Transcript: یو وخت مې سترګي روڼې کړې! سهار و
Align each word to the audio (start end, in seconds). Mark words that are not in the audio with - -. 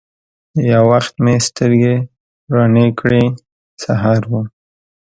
یو 0.71 0.83
وخت 0.93 1.13
مې 1.23 1.35
سترګي 1.47 1.95
روڼې 2.53 2.87
کړې! 2.99 3.23
سهار 3.83 4.21
و 4.29 4.33